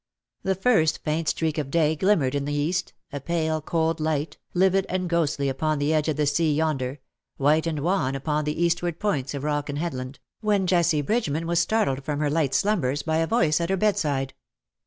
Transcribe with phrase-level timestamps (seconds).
[0.41, 4.87] The first faint streak of day glimmered in the east, a pale cold light, livid
[4.89, 6.99] and ghostly upon the edge of the sea yonder,
[7.37, 11.59] white and wan upon the eastward points of rock and headland, when Jessie Bridgeman was
[11.59, 14.33] startled from her light slumbers by a voice at her bedside.